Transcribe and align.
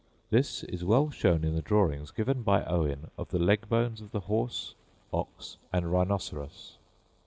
This 0.31 0.63
is 0.63 0.83
well 0.83 1.11
shown 1.11 1.43
in 1.43 1.53
the 1.53 1.61
drawings 1.61 2.09
given 2.09 2.41
by 2.41 2.63
Owen 2.65 3.11
of 3.19 3.29
the 3.29 3.37
leg 3.37 3.69
bones 3.69 4.01
of 4.01 4.09
the 4.11 4.21
horse, 4.21 4.73
ox, 5.13 5.57
and 5.71 5.91
rhinoceros. 5.91 6.79